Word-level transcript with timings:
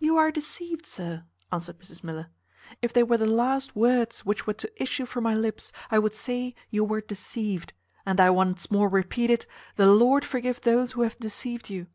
"You 0.00 0.16
are 0.16 0.30
deceived, 0.30 0.86
sir," 0.86 1.26
answered 1.52 1.78
Mrs 1.78 2.02
Miller; 2.02 2.28
"if 2.80 2.90
they 2.90 3.02
were 3.02 3.18
the 3.18 3.30
last 3.30 3.76
words 3.76 4.24
which 4.24 4.46
were 4.46 4.54
to 4.54 4.82
issue 4.82 5.04
from 5.04 5.24
my 5.24 5.34
lips, 5.34 5.72
I 5.90 5.98
would 5.98 6.14
say 6.14 6.54
you 6.70 6.84
were 6.84 7.02
deceived; 7.02 7.74
and 8.06 8.18
I 8.18 8.30
once 8.30 8.70
more 8.70 8.88
repeat 8.88 9.28
it, 9.28 9.46
the 9.76 9.88
Lord 9.92 10.24
forgive 10.24 10.62
those 10.62 10.92
who 10.92 11.02
have 11.02 11.18
deceived 11.18 11.68
you! 11.68 11.88